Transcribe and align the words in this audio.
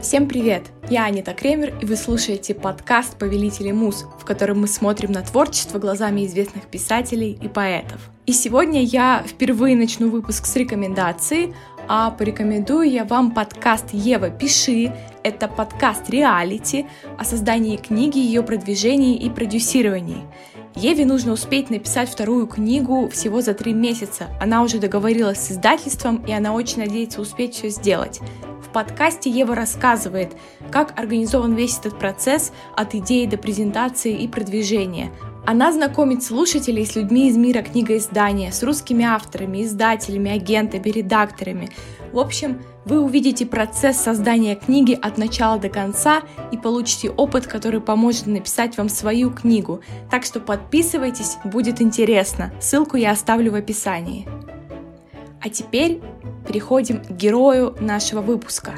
Всем 0.00 0.28
привет! 0.28 0.62
Я 0.88 1.06
Анита 1.06 1.34
Кремер, 1.34 1.74
и 1.82 1.84
вы 1.84 1.96
слушаете 1.96 2.54
подкаст 2.54 3.18
«Повелители 3.18 3.72
муз», 3.72 4.06
в 4.20 4.24
котором 4.24 4.60
мы 4.60 4.68
смотрим 4.68 5.10
на 5.10 5.22
творчество 5.22 5.80
глазами 5.80 6.24
известных 6.24 6.68
писателей 6.68 7.36
и 7.42 7.48
поэтов. 7.48 8.00
И 8.24 8.32
сегодня 8.32 8.80
я 8.84 9.24
впервые 9.26 9.74
начну 9.74 10.08
выпуск 10.08 10.46
с 10.46 10.54
рекомендации, 10.54 11.52
а 11.88 12.12
порекомендую 12.12 12.88
я 12.88 13.04
вам 13.04 13.32
подкаст 13.32 13.86
«Ева, 13.92 14.30
пиши». 14.30 14.94
Это 15.24 15.48
подкаст 15.48 16.08
реалити 16.08 16.86
о 17.18 17.24
создании 17.24 17.76
книги, 17.76 18.18
ее 18.18 18.44
продвижении 18.44 19.16
и 19.16 19.28
продюсировании. 19.28 20.22
Еве 20.76 21.06
нужно 21.06 21.32
успеть 21.32 21.70
написать 21.70 22.08
вторую 22.08 22.46
книгу 22.46 23.08
всего 23.08 23.40
за 23.40 23.52
три 23.52 23.72
месяца. 23.72 24.28
Она 24.40 24.62
уже 24.62 24.78
договорилась 24.78 25.38
с 25.38 25.50
издательством, 25.50 26.24
и 26.24 26.32
она 26.32 26.52
очень 26.52 26.78
надеется 26.78 27.20
успеть 27.20 27.54
все 27.54 27.68
сделать. 27.68 28.20
Подкасте 28.78 29.28
Ева 29.28 29.56
рассказывает, 29.56 30.36
как 30.70 30.96
организован 30.96 31.56
весь 31.56 31.76
этот 31.78 31.98
процесс 31.98 32.52
от 32.76 32.94
идеи 32.94 33.26
до 33.26 33.36
презентации 33.36 34.16
и 34.16 34.28
продвижения. 34.28 35.10
Она 35.44 35.72
знакомит 35.72 36.22
слушателей 36.22 36.86
с 36.86 36.94
людьми 36.94 37.28
из 37.28 37.36
мира 37.36 37.62
книгоиздания, 37.62 38.52
с 38.52 38.62
русскими 38.62 39.04
авторами, 39.04 39.64
издателями, 39.64 40.30
агентами, 40.30 40.88
редакторами. 40.90 41.70
В 42.12 42.20
общем, 42.20 42.62
вы 42.84 43.00
увидите 43.00 43.46
процесс 43.46 43.96
создания 43.96 44.54
книги 44.54 44.96
от 45.02 45.18
начала 45.18 45.58
до 45.58 45.70
конца 45.70 46.22
и 46.52 46.56
получите 46.56 47.10
опыт, 47.10 47.48
который 47.48 47.80
поможет 47.80 48.28
написать 48.28 48.78
вам 48.78 48.88
свою 48.88 49.32
книгу. 49.32 49.80
Так 50.08 50.22
что 50.22 50.38
подписывайтесь, 50.38 51.38
будет 51.44 51.82
интересно. 51.82 52.52
Ссылку 52.60 52.96
я 52.96 53.10
оставлю 53.10 53.50
в 53.50 53.56
описании. 53.56 54.28
А 55.40 55.48
теперь 55.48 56.00
переходим 56.48 57.04
к 57.04 57.10
герою 57.10 57.76
нашего 57.78 58.22
выпуска. 58.22 58.72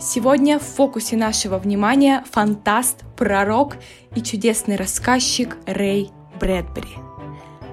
Сегодня 0.00 0.58
в 0.58 0.62
фокусе 0.62 1.16
нашего 1.16 1.58
внимания 1.58 2.24
фантаст, 2.30 3.04
пророк 3.16 3.76
и 4.14 4.22
чудесный 4.22 4.76
рассказчик 4.76 5.58
Рэй 5.66 6.10
Брэдбери. 6.38 6.96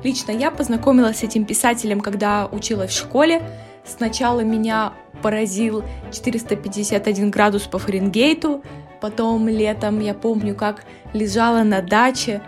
Лично 0.03 0.31
я 0.31 0.52
познакомилась 0.52 1.20
с 1.20 1.23
этим 1.23 1.45
писателем, 1.45 2.02
когда 2.02 2.48
училась 2.48 2.92
в 2.92 2.98
школе. 2.98 3.42
Сначала 3.86 4.42
меня 4.42 4.94
поразил 5.22 5.84
451 6.12 7.31
градус 7.31 7.64
по 7.64 7.78
Фаренгейту, 7.80 8.64
потом 9.00 9.48
летом 9.48 10.00
я 10.02 10.14
помню, 10.14 10.56
как 10.56 10.84
лежала 11.14 11.64
на 11.64 11.81
даче, 11.81 12.42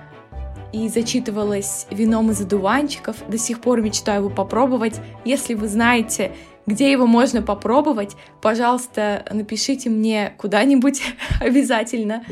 и 0.71 0.87
зачитывалась 0.89 1.87
вином 1.89 2.31
из 2.31 2.41
одуванчиков. 2.41 3.17
До 3.27 3.37
сих 3.37 3.61
пор 3.61 3.81
мечтаю 3.81 4.25
его 4.25 4.29
попробовать. 4.29 4.95
Если 5.25 5.53
вы 5.53 5.67
знаете, 5.67 6.31
где 6.65 6.91
его 6.91 7.07
можно 7.07 7.41
попробовать, 7.41 8.15
пожалуйста, 8.41 9.25
напишите 9.31 9.89
мне 9.89 10.33
куда-нибудь 10.37 11.01
обязательно. 11.41 12.23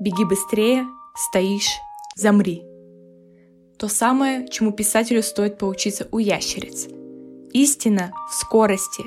Беги 0.00 0.24
быстрее, 0.24 0.86
стоишь, 1.14 1.70
замри. 2.16 2.62
То 3.78 3.88
самое, 3.88 4.48
чему 4.48 4.72
писателю 4.72 5.22
стоит 5.22 5.58
поучиться 5.58 6.08
у 6.10 6.18
ящериц. 6.18 6.88
Истина 7.52 8.12
в 8.28 8.34
скорости. 8.34 9.04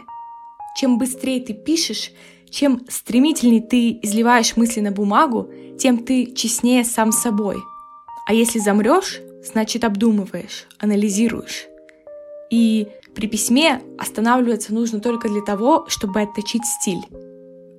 Чем 0.77 0.97
быстрее 0.97 1.41
ты 1.41 1.53
пишешь, 1.53 2.11
чем 2.51 2.85
стремительнее 2.89 3.61
ты 3.61 3.97
изливаешь 4.03 4.57
мысли 4.57 4.81
на 4.81 4.91
бумагу, 4.91 5.49
тем 5.79 6.03
ты 6.03 6.27
честнее 6.33 6.83
сам 6.83 7.11
собой. 7.11 7.57
А 8.27 8.33
если 8.33 8.59
замрешь, 8.59 9.21
значит 9.43 9.83
обдумываешь, 9.83 10.67
анализируешь. 10.77 11.67
И 12.51 12.89
при 13.15 13.27
письме 13.27 13.81
останавливаться 13.97 14.73
нужно 14.73 14.99
только 14.99 15.29
для 15.29 15.41
того, 15.41 15.85
чтобы 15.87 16.21
отточить 16.21 16.65
стиль. 16.65 17.01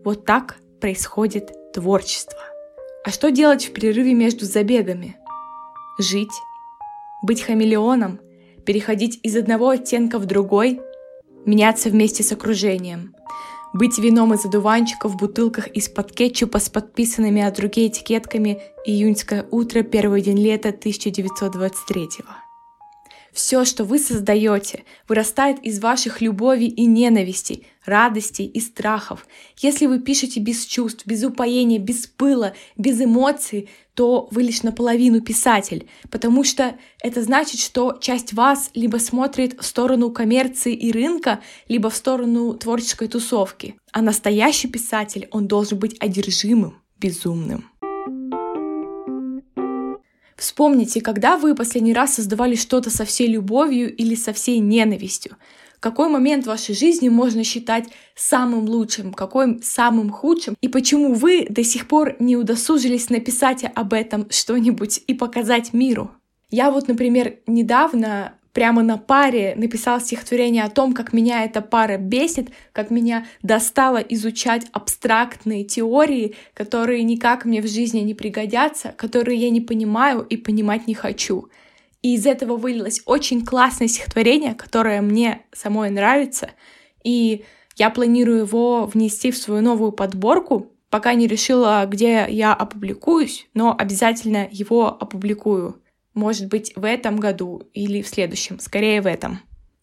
Вот 0.04 0.24
так 0.24 0.56
происходит 0.80 1.52
творчество. 1.72 2.38
А 3.04 3.10
что 3.10 3.30
делать 3.30 3.66
в 3.66 3.72
перерыве 3.72 4.14
между 4.14 4.46
забегами? 4.46 5.16
Жить, 5.98 6.32
быть 7.22 7.42
хамелеоном, 7.42 8.20
переходить 8.64 9.20
из 9.22 9.36
одного 9.36 9.70
оттенка 9.70 10.18
в 10.18 10.24
другой, 10.24 10.80
меняться 11.44 11.90
вместе 11.90 12.22
с 12.22 12.32
окружением– 12.32 13.14
быть 13.72 13.98
вином 13.98 14.34
из 14.34 14.44
одуванчиков 14.44 15.12
в 15.12 15.16
бутылках 15.16 15.68
из-под 15.68 16.12
кетчупа 16.12 16.58
с 16.58 16.68
подписанными 16.68 17.42
от 17.42 17.58
руки 17.60 17.86
этикетками 17.86 18.60
«Июньское 18.84 19.46
утро, 19.50 19.82
первый 19.82 20.22
день 20.22 20.38
лета 20.38 20.72
1923 20.72 22.22
-го. 22.22 22.51
Все, 23.32 23.64
что 23.64 23.84
вы 23.84 23.98
создаете, 23.98 24.84
вырастает 25.08 25.58
из 25.64 25.80
ваших 25.80 26.20
любовей 26.20 26.68
и 26.68 26.84
ненавистей, 26.84 27.66
радостей 27.86 28.46
и 28.46 28.60
страхов. 28.60 29.26
Если 29.58 29.86
вы 29.86 30.00
пишете 30.00 30.38
без 30.38 30.66
чувств, 30.66 31.06
без 31.06 31.24
упоения, 31.24 31.78
без 31.78 32.06
пыла, 32.06 32.52
без 32.76 33.00
эмоций, 33.00 33.70
то 33.94 34.28
вы 34.30 34.42
лишь 34.42 34.62
наполовину 34.62 35.22
писатель, 35.22 35.88
потому 36.10 36.44
что 36.44 36.76
это 37.02 37.22
значит, 37.22 37.58
что 37.58 37.96
часть 38.00 38.34
вас 38.34 38.70
либо 38.74 38.98
смотрит 38.98 39.58
в 39.58 39.64
сторону 39.64 40.10
коммерции 40.10 40.74
и 40.74 40.92
рынка, 40.92 41.40
либо 41.68 41.88
в 41.88 41.96
сторону 41.96 42.52
творческой 42.54 43.08
тусовки. 43.08 43.76
А 43.92 44.02
настоящий 44.02 44.68
писатель, 44.68 45.28
он 45.30 45.46
должен 45.46 45.78
быть 45.78 45.96
одержимым, 46.00 46.78
безумным. 46.98 47.68
Вспомните, 50.36 51.00
когда 51.00 51.36
вы 51.36 51.54
последний 51.54 51.92
раз 51.92 52.14
создавали 52.14 52.54
что-то 52.54 52.90
со 52.90 53.04
всей 53.04 53.28
любовью 53.28 53.94
или 53.94 54.14
со 54.14 54.32
всей 54.32 54.58
ненавистью. 54.58 55.36
Какой 55.80 56.08
момент 56.08 56.44
в 56.44 56.48
вашей 56.48 56.76
жизни 56.76 57.08
можно 57.08 57.42
считать 57.42 57.88
самым 58.14 58.66
лучшим, 58.66 59.12
какой 59.12 59.60
самым 59.62 60.10
худшим, 60.10 60.54
и 60.60 60.68
почему 60.68 61.12
вы 61.14 61.46
до 61.48 61.64
сих 61.64 61.88
пор 61.88 62.16
не 62.20 62.36
удосужились 62.36 63.10
написать 63.10 63.64
об 63.74 63.92
этом 63.92 64.30
что-нибудь 64.30 65.02
и 65.06 65.14
показать 65.14 65.72
миру. 65.72 66.12
Я 66.50 66.70
вот, 66.70 66.86
например, 66.86 67.38
недавно 67.46 68.34
прямо 68.52 68.82
на 68.82 68.98
паре 68.98 69.54
написал 69.56 70.00
стихотворение 70.00 70.64
о 70.64 70.70
том, 70.70 70.92
как 70.92 71.12
меня 71.12 71.44
эта 71.44 71.60
пара 71.60 71.96
бесит, 71.96 72.50
как 72.72 72.90
меня 72.90 73.26
достало 73.42 73.98
изучать 73.98 74.66
абстрактные 74.72 75.64
теории, 75.64 76.34
которые 76.54 77.02
никак 77.02 77.44
мне 77.44 77.62
в 77.62 77.66
жизни 77.66 78.00
не 78.00 78.14
пригодятся, 78.14 78.94
которые 78.96 79.38
я 79.38 79.50
не 79.50 79.60
понимаю 79.60 80.20
и 80.20 80.36
понимать 80.36 80.86
не 80.86 80.94
хочу. 80.94 81.48
И 82.02 82.14
из 82.14 82.26
этого 82.26 82.56
вылилось 82.56 83.02
очень 83.06 83.44
классное 83.44 83.88
стихотворение, 83.88 84.54
которое 84.54 85.00
мне 85.00 85.42
самой 85.52 85.90
нравится, 85.90 86.50
и 87.04 87.44
я 87.76 87.90
планирую 87.90 88.40
его 88.40 88.86
внести 88.86 89.30
в 89.30 89.36
свою 89.36 89.62
новую 89.62 89.92
подборку, 89.92 90.72
пока 90.90 91.14
не 91.14 91.26
решила, 91.26 91.84
где 91.86 92.26
я 92.28 92.52
опубликуюсь, 92.52 93.48
но 93.54 93.74
обязательно 93.76 94.46
его 94.50 94.88
опубликую. 94.88 95.81
Может 96.14 96.48
быть, 96.48 96.72
в 96.76 96.84
этом 96.84 97.16
году 97.16 97.62
или 97.72 98.02
в 98.02 98.08
следующем, 98.08 98.58
скорее 98.58 99.00
в 99.00 99.06
этом. 99.06 99.40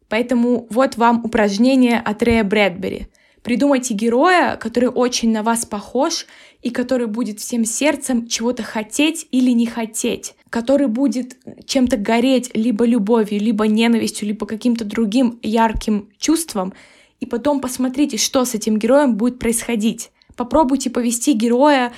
Поэтому 0.09 0.67
вот 0.69 0.97
вам 0.97 1.23
упражнение 1.23 1.99
от 1.99 2.21
Рэя 2.23 2.43
Брэдбери. 2.43 3.07
Придумайте 3.43 3.93
героя, 3.93 4.57
который 4.57 4.89
очень 4.89 5.31
на 5.31 5.43
вас 5.43 5.65
похож 5.65 6.25
и 6.61 6.71
который 6.71 7.07
будет 7.07 7.39
всем 7.39 7.63
сердцем 7.63 8.27
чего-то 8.27 8.63
хотеть 8.63 9.27
или 9.31 9.51
не 9.51 9.65
хотеть, 9.65 10.35
который 10.49 10.87
будет 10.87 11.37
чем-то 11.65 11.97
гореть 11.97 12.51
либо 12.53 12.85
любовью, 12.85 13.39
либо 13.39 13.65
ненавистью, 13.65 14.27
либо 14.27 14.45
каким-то 14.45 14.83
другим 14.83 15.39
ярким 15.41 16.09
чувством, 16.17 16.73
и 17.21 17.25
потом 17.25 17.61
посмотрите, 17.61 18.17
что 18.17 18.43
с 18.43 18.55
этим 18.55 18.77
героем 18.77 19.15
будет 19.15 19.39
происходить. 19.39 20.11
Попробуйте 20.35 20.89
повести 20.89 21.33
героя 21.33 21.93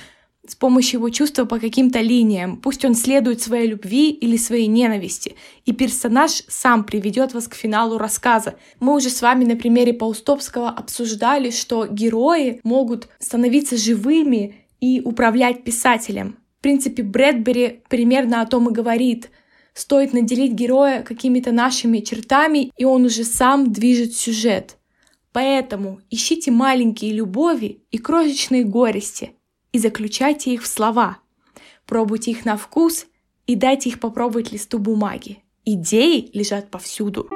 с 0.46 0.56
помощью 0.56 0.98
его 0.98 1.08
чувства 1.10 1.44
по 1.44 1.60
каким-то 1.60 2.00
линиям. 2.00 2.56
Пусть 2.56 2.84
он 2.84 2.94
следует 2.94 3.40
своей 3.40 3.68
любви 3.68 4.10
или 4.10 4.36
своей 4.36 4.66
ненависти, 4.66 5.36
и 5.64 5.72
персонаж 5.72 6.42
сам 6.48 6.84
приведет 6.84 7.32
вас 7.32 7.46
к 7.46 7.54
финалу 7.54 7.96
рассказа. 7.96 8.56
Мы 8.80 8.94
уже 8.94 9.08
с 9.08 9.22
вами 9.22 9.44
на 9.44 9.56
примере 9.56 9.92
Паустовского 9.92 10.70
обсуждали, 10.70 11.50
что 11.50 11.86
герои 11.86 12.60
могут 12.64 13.08
становиться 13.20 13.76
живыми 13.76 14.56
и 14.80 15.00
управлять 15.04 15.62
писателем. 15.62 16.38
В 16.58 16.62
принципе, 16.62 17.04
Брэдбери 17.04 17.82
примерно 17.88 18.40
о 18.40 18.46
том 18.46 18.68
и 18.68 18.72
говорит. 18.72 19.30
Стоит 19.74 20.12
наделить 20.12 20.52
героя 20.52 21.02
какими-то 21.02 21.50
нашими 21.50 22.00
чертами, 22.00 22.72
и 22.76 22.84
он 22.84 23.04
уже 23.04 23.24
сам 23.24 23.72
движет 23.72 24.14
сюжет. 24.14 24.76
Поэтому 25.32 26.00
ищите 26.10 26.50
маленькие 26.50 27.12
любови 27.12 27.82
и 27.90 27.98
крошечные 27.98 28.64
горести– 28.64 29.30
и 29.72 29.78
заключайте 29.78 30.52
их 30.52 30.62
в 30.62 30.66
слова. 30.66 31.18
Пробуйте 31.86 32.30
их 32.30 32.44
на 32.44 32.56
вкус 32.56 33.06
и 33.46 33.56
дайте 33.56 33.90
их 33.90 34.00
попробовать 34.00 34.52
листу 34.52 34.78
бумаги. 34.78 35.42
Идеи 35.64 36.30
лежат 36.32 36.70
повсюду. 36.70 37.28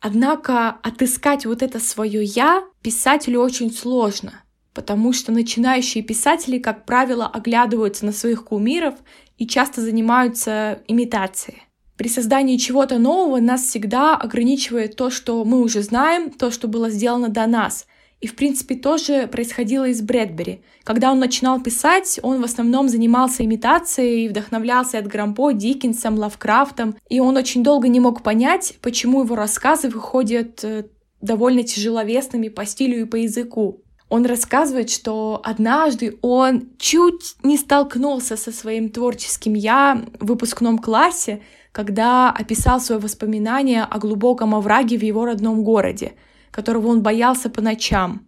Однако 0.00 0.70
отыскать 0.70 1.44
вот 1.44 1.62
это 1.62 1.78
свое 1.78 2.24
«я» 2.24 2.64
писателю 2.80 3.40
очень 3.40 3.70
сложно, 3.70 4.42
потому 4.72 5.12
что 5.12 5.30
начинающие 5.30 6.02
писатели, 6.02 6.58
как 6.58 6.86
правило, 6.86 7.26
оглядываются 7.26 8.06
на 8.06 8.12
своих 8.12 8.44
кумиров 8.44 8.94
и 9.36 9.46
часто 9.46 9.82
занимаются 9.82 10.82
имитацией. 10.88 11.62
При 11.96 12.08
создании 12.08 12.56
чего-то 12.56 12.98
нового 12.98 13.40
нас 13.40 13.62
всегда 13.62 14.16
ограничивает 14.16 14.96
то, 14.96 15.10
что 15.10 15.44
мы 15.44 15.60
уже 15.60 15.82
знаем, 15.82 16.30
то, 16.30 16.50
что 16.50 16.66
было 16.66 16.88
сделано 16.88 17.28
до 17.28 17.46
нас. 17.46 17.86
И, 18.20 18.26
в 18.26 18.36
принципе, 18.36 18.74
тоже 18.74 19.26
происходило 19.26 19.88
и 19.88 19.94
с 19.94 20.02
Брэдбери. 20.02 20.60
Когда 20.84 21.10
он 21.10 21.18
начинал 21.18 21.60
писать, 21.60 22.20
он 22.22 22.42
в 22.42 22.44
основном 22.44 22.88
занимался 22.88 23.44
имитацией, 23.44 24.28
вдохновлялся 24.28 24.98
от 24.98 25.06
Грампо, 25.06 25.52
Диккенсом, 25.52 26.18
Лавкрафтом, 26.18 26.96
и 27.08 27.18
он 27.18 27.38
очень 27.38 27.62
долго 27.62 27.88
не 27.88 27.98
мог 27.98 28.22
понять, 28.22 28.76
почему 28.82 29.22
его 29.22 29.36
рассказы 29.36 29.88
выходят 29.88 30.62
э, 30.64 30.84
довольно 31.22 31.62
тяжеловесными 31.62 32.48
по 32.48 32.66
стилю 32.66 33.00
и 33.00 33.04
по 33.04 33.16
языку. 33.16 33.82
Он 34.10 34.26
рассказывает, 34.26 34.90
что 34.90 35.40
однажды 35.42 36.18
он 36.20 36.70
чуть 36.78 37.36
не 37.44 37.56
столкнулся 37.56 38.36
со 38.36 38.50
своим 38.50 38.90
творческим 38.90 39.54
«я» 39.54 40.04
в 40.18 40.26
выпускном 40.26 40.78
классе, 40.78 41.42
когда 41.72 42.30
описал 42.30 42.80
свои 42.80 42.98
воспоминания 42.98 43.84
о 43.84 43.98
глубоком 43.98 44.54
овраге 44.54 44.98
в 44.98 45.02
его 45.02 45.24
родном 45.24 45.62
городе, 45.62 46.14
которого 46.50 46.88
он 46.88 47.02
боялся 47.02 47.50
по 47.50 47.60
ночам. 47.60 48.26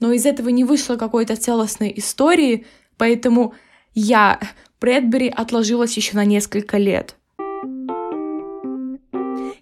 Но 0.00 0.12
из 0.12 0.26
этого 0.26 0.48
не 0.50 0.64
вышло 0.64 0.96
какой-то 0.96 1.36
целостной 1.36 1.92
истории, 1.96 2.66
поэтому 2.96 3.54
я 3.94 4.38
Брэдбери 4.80 5.28
отложилась 5.28 5.96
еще 5.96 6.16
на 6.16 6.24
несколько 6.24 6.76
лет. 6.76 7.16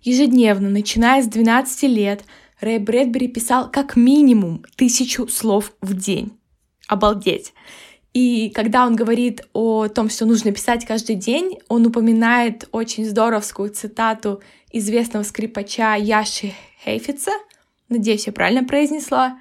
Ежедневно, 0.03 0.69
начиная 0.69 1.23
с 1.23 1.27
12 1.27 1.83
лет, 1.85 2.25
Рэй 2.61 2.79
Брэдбери 2.79 3.29
писал 3.29 3.71
как 3.71 3.97
минимум 3.97 4.65
тысячу 4.77 5.29
слов 5.29 5.73
в 5.81 5.95
день. 5.97 6.33
Обалдеть. 6.89 7.55
И 8.13 8.51
когда 8.51 8.87
он 8.87 8.95
говорит 8.95 9.43
о 9.53 9.89
том, 9.89 10.09
что 10.09 10.25
нужно 10.25 10.53
писать 10.53 10.87
каждый 10.87 11.17
день, 11.17 11.59
он 11.69 11.87
упоминает 11.87 12.69
очень 12.71 13.05
здоровскую 13.05 13.71
цитату 13.71 14.41
известного 14.71 15.25
скрипача 15.25 15.97
Яши 15.97 16.53
Хейфица. 16.85 17.33
Надеюсь, 17.89 18.27
я 18.27 18.33
правильно 18.33 18.65
произнесла. 18.65 19.39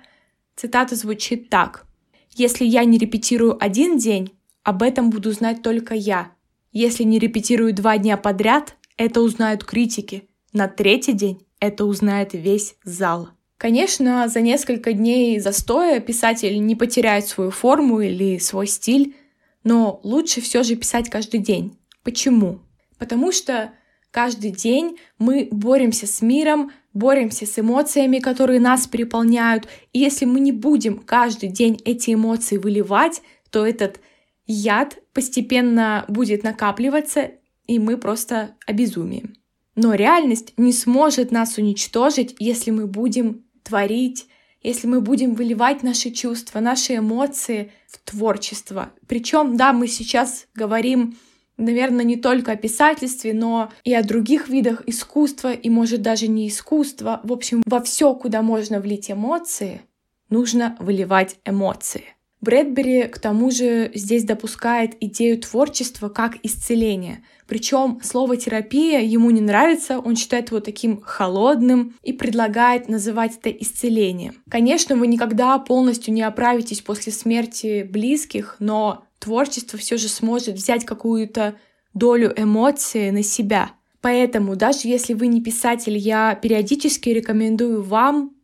Цитата 0.55 0.95
звучит 0.95 1.49
так. 1.49 1.85
«Если 2.31 2.65
я 2.65 2.83
не 2.83 2.97
репетирую 2.97 3.57
один 3.63 3.97
день, 3.97 4.33
об 4.63 4.81
этом 4.81 5.09
буду 5.09 5.31
знать 5.31 5.61
только 5.61 5.93
я. 5.93 6.31
Если 6.71 7.03
не 7.03 7.19
репетирую 7.19 7.73
два 7.73 7.97
дня 7.97 8.17
подряд, 8.17 8.75
это 8.97 9.21
узнают 9.21 9.63
критики. 9.63 10.27
На 10.51 10.67
третий 10.67 11.13
день 11.13 11.45
это 11.59 11.85
узнает 11.85 12.33
весь 12.33 12.75
зал». 12.83 13.29
Конечно, 13.57 14.27
за 14.27 14.41
несколько 14.41 14.91
дней 14.91 15.39
застоя 15.39 15.99
писатель 16.01 16.65
не 16.65 16.75
потеряет 16.75 17.27
свою 17.27 17.49
форму 17.49 18.01
или 18.01 18.37
свой 18.37 18.67
стиль, 18.67 19.15
но 19.63 20.01
лучше 20.03 20.41
все 20.41 20.63
же 20.63 20.75
писать 20.75 21.09
каждый 21.09 21.39
день. 21.39 21.77
Почему? 22.03 22.59
Потому 22.97 23.31
что 23.31 23.71
каждый 24.13 24.51
день 24.51 24.99
мы 25.17 25.49
боремся 25.51 26.05
с 26.05 26.21
миром, 26.21 26.71
боремся 26.93 27.47
с 27.47 27.57
эмоциями, 27.57 28.19
которые 28.19 28.59
нас 28.59 28.85
переполняют. 28.85 29.67
И 29.91 29.99
если 29.99 30.25
мы 30.25 30.39
не 30.39 30.51
будем 30.51 30.99
каждый 30.99 31.49
день 31.49 31.81
эти 31.83 32.13
эмоции 32.13 32.57
выливать, 32.57 33.23
то 33.49 33.65
этот 33.65 33.99
яд 34.45 34.99
постепенно 35.13 36.05
будет 36.07 36.43
накапливаться, 36.43 37.31
и 37.65 37.79
мы 37.79 37.97
просто 37.97 38.55
обезумеем. 38.67 39.35
Но 39.75 39.95
реальность 39.95 40.53
не 40.57 40.73
сможет 40.73 41.31
нас 41.31 41.57
уничтожить, 41.57 42.35
если 42.37 42.69
мы 42.69 42.85
будем 42.85 43.45
творить, 43.63 44.27
если 44.61 44.85
мы 44.85 45.01
будем 45.01 45.33
выливать 45.33 45.81
наши 45.81 46.11
чувства, 46.11 46.59
наши 46.59 46.97
эмоции 46.97 47.71
в 47.87 47.97
творчество. 47.97 48.91
Причем, 49.07 49.57
да, 49.57 49.73
мы 49.73 49.87
сейчас 49.87 50.45
говорим, 50.53 51.17
наверное, 51.63 52.05
не 52.05 52.17
только 52.17 52.51
о 52.51 52.55
писательстве, 52.55 53.33
но 53.33 53.71
и 53.83 53.93
о 53.93 54.03
других 54.03 54.49
видах 54.49 54.83
искусства, 54.85 55.53
и, 55.53 55.69
может, 55.69 56.01
даже 56.01 56.27
не 56.27 56.47
искусства. 56.47 57.21
В 57.23 57.31
общем, 57.31 57.63
во 57.65 57.81
все, 57.81 58.13
куда 58.13 58.41
можно 58.41 58.79
влить 58.79 59.09
эмоции, 59.09 59.81
нужно 60.29 60.75
выливать 60.79 61.37
эмоции. 61.45 62.03
Брэдбери, 62.43 63.03
к 63.03 63.19
тому 63.19 63.51
же, 63.51 63.89
здесь 63.93 64.25
допускает 64.25 64.97
идею 64.99 65.39
творчества 65.39 66.09
как 66.09 66.35
исцеления. 66.43 67.23
Причем 67.47 68.01
слово 68.03 68.35
терапия 68.35 68.99
ему 68.99 69.29
не 69.29 69.39
нравится, 69.39 69.99
он 69.99 70.17
считает 70.17 70.49
его 70.49 70.59
таким 70.59 71.01
холодным 71.01 71.95
и 72.03 72.11
предлагает 72.11 72.89
называть 72.89 73.37
это 73.37 73.49
исцелением. 73.49 74.35
Конечно, 74.49 74.97
вы 74.97 75.07
никогда 75.07 75.57
полностью 75.57 76.13
не 76.13 76.21
оправитесь 76.21 76.81
после 76.81 77.13
смерти 77.13 77.87
близких, 77.89 78.57
но 78.59 79.05
творчество 79.23 79.79
все 79.79 79.97
же 79.97 80.07
сможет 80.09 80.55
взять 80.55 80.85
какую-то 80.85 81.55
долю 81.93 82.33
эмоций 82.35 83.11
на 83.11 83.23
себя. 83.23 83.71
Поэтому 84.01 84.55
даже 84.55 84.87
если 84.87 85.13
вы 85.13 85.27
не 85.27 85.41
писатель, 85.41 85.97
я 85.97 86.35
периодически 86.35 87.09
рекомендую 87.09 87.81
вам 87.81 88.35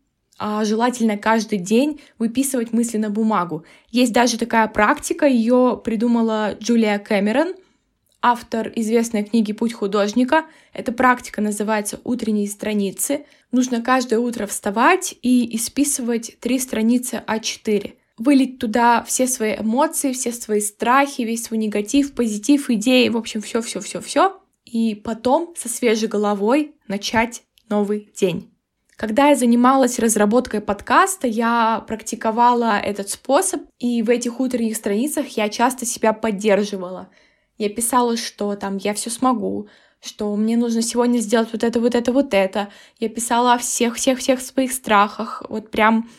а 0.42 0.64
желательно 0.64 1.18
каждый 1.18 1.60
день 1.60 2.00
выписывать 2.18 2.72
мысли 2.72 2.98
на 2.98 3.10
бумагу. 3.10 3.66
Есть 3.90 4.14
даже 4.14 4.38
такая 4.38 4.70
практика, 4.70 5.28
ее 5.28 5.80
придумала 5.84 6.56
Джулия 6.62 6.98
Кэмерон, 6.98 7.56
автор 8.22 8.72
известной 8.76 9.26
книги 9.26 9.52
«Путь 9.52 9.74
художника». 9.74 10.46
Эта 10.74 10.94
практика 10.94 11.42
называется 11.42 12.00
«Утренние 12.06 12.48
страницы». 12.48 13.26
Нужно 13.52 13.82
каждое 13.82 14.20
утро 14.20 14.48
вставать 14.48 15.14
и 15.22 15.56
исписывать 15.58 16.38
три 16.40 16.58
страницы 16.58 17.22
А4. 17.28 17.96
Вылить 18.20 18.60
туда 18.60 19.02
все 19.08 19.28
свои 19.28 19.56
эмоции, 19.56 20.12
все 20.12 20.34
свои 20.34 20.60
страхи, 20.60 21.22
весь 21.22 21.46
свой 21.46 21.58
негатив, 21.58 22.14
позитив, 22.14 22.70
идеи, 22.70 23.08
в 23.08 23.16
общем, 23.16 23.42
все-все-все-все. 23.42 24.42
И 24.66 24.94
потом 24.94 25.54
со 25.58 25.70
свежей 25.70 26.10
головой 26.10 26.76
начать 26.90 27.44
новый 27.70 28.12
день. 28.14 28.52
Когда 28.98 29.30
я 29.30 29.36
занималась 29.36 30.00
разработкой 30.00 30.60
подкаста, 30.60 31.28
я 31.28 31.86
практиковала 31.88 32.78
этот 32.78 33.10
способ, 33.10 33.62
и 33.80 34.04
в 34.04 34.10
этих 34.10 34.42
утренних 34.42 34.76
страницах 34.76 35.30
я 35.38 35.48
часто 35.48 35.86
себя 35.86 36.12
поддерживала. 36.12 37.08
Я 37.58 37.70
писала, 37.70 38.18
что 38.18 38.54
там 38.58 38.76
я 38.76 38.94
все 38.94 39.10
смогу, 39.10 39.70
что 40.02 40.36
мне 40.36 40.58
нужно 40.58 40.82
сегодня 40.82 41.20
сделать 41.20 41.50
вот 41.54 41.64
это, 41.64 41.80
вот 41.80 41.96
это, 41.96 42.12
вот 42.12 42.34
это. 42.34 42.68
Я 43.00 43.08
писала 43.08 43.54
о 43.54 43.58
всех-всех-всех 43.58 44.42
своих 44.42 44.74
страхах. 44.74 45.44
Вот 45.48 45.72
прям 45.72 46.10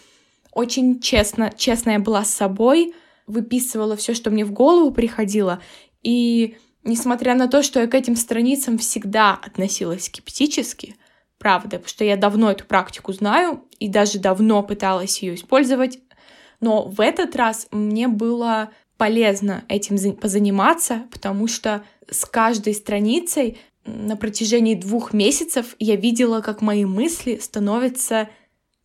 очень 0.52 1.00
честно, 1.00 1.52
честная 1.56 1.98
была 1.98 2.24
с 2.24 2.30
собой, 2.30 2.94
выписывала 3.26 3.96
все, 3.96 4.14
что 4.14 4.30
мне 4.30 4.44
в 4.44 4.52
голову 4.52 4.90
приходило. 4.90 5.60
И 6.02 6.56
несмотря 6.84 7.34
на 7.34 7.48
то, 7.48 7.62
что 7.62 7.80
я 7.80 7.86
к 7.86 7.94
этим 7.94 8.16
страницам 8.16 8.78
всегда 8.78 9.34
относилась 9.34 10.06
скептически, 10.06 10.96
правда, 11.38 11.78
потому 11.78 11.88
что 11.88 12.04
я 12.04 12.16
давно 12.16 12.50
эту 12.50 12.64
практику 12.64 13.12
знаю 13.12 13.64
и 13.78 13.88
даже 13.88 14.18
давно 14.18 14.62
пыталась 14.62 15.22
ее 15.22 15.34
использовать. 15.34 15.98
Но 16.60 16.86
в 16.86 17.00
этот 17.00 17.36
раз 17.36 17.68
мне 17.70 18.08
было 18.08 18.70
полезно 18.96 19.64
этим 19.68 20.14
позаниматься, 20.14 21.04
потому 21.10 21.46
что 21.46 21.84
с 22.10 22.26
каждой 22.26 22.74
страницей 22.74 23.58
на 23.86 24.16
протяжении 24.16 24.74
двух 24.74 25.14
месяцев 25.14 25.74
я 25.78 25.96
видела, 25.96 26.42
как 26.42 26.60
мои 26.60 26.84
мысли 26.84 27.38
становятся 27.40 28.28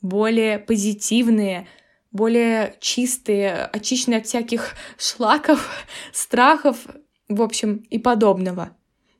более 0.05 0.59
позитивные, 0.59 1.67
более 2.11 2.75
чистые, 2.79 3.65
очищенные 3.65 4.19
от 4.19 4.27
всяких 4.27 4.75
шлаков, 4.97 5.69
страхов, 6.13 6.85
в 7.27 7.41
общем, 7.41 7.83
и 7.89 7.97
подобного. 7.97 8.75